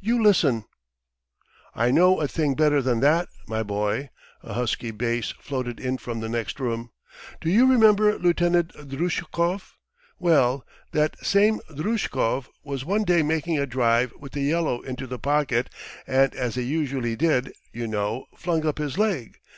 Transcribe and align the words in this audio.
You 0.00 0.22
listen!" 0.22 0.64
"I 1.74 1.90
know 1.90 2.18
a 2.22 2.26
thing 2.28 2.54
better 2.54 2.80
than 2.80 3.00
that, 3.00 3.28
my 3.46 3.62
boy," 3.62 4.08
a 4.42 4.54
husky 4.54 4.90
bass 4.90 5.32
floated 5.42 5.78
in 5.78 5.98
from 5.98 6.20
the 6.20 6.30
next 6.30 6.58
room. 6.58 6.92
"Do 7.42 7.50
you 7.50 7.66
remember 7.66 8.18
Lieutenant 8.18 8.70
Druzhkov? 8.72 9.76
Well, 10.18 10.64
that 10.92 11.18
same 11.18 11.60
Druzhkov 11.68 12.48
was 12.64 12.86
one 12.86 13.04
day 13.04 13.22
making 13.22 13.58
a 13.58 13.66
drive 13.66 14.14
with 14.18 14.32
the 14.32 14.40
yellow 14.40 14.80
into 14.80 15.06
the 15.06 15.18
pocket 15.18 15.68
and 16.06 16.34
as 16.34 16.54
he 16.54 16.62
usually 16.62 17.14
did, 17.14 17.52
you 17.74 17.86
know, 17.86 18.24
flung 18.34 18.64
up 18.64 18.78
his 18.78 18.96
leg. 18.96 19.36